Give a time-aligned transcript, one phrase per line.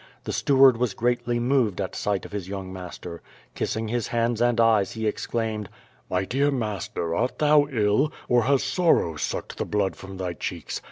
[0.23, 3.21] The steward was greatly .moved at sight of his young master.
[3.53, 5.69] Kissing his hands and eyes, he exclaimed:
[6.09, 10.79] "l^fy dear master, art thou ill, or has sorrow sucked the blood from thv cheeks?